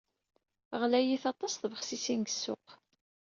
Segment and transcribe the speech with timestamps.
[0.81, 2.67] Ɣlayit aṭas tbexsisin deg ssuq.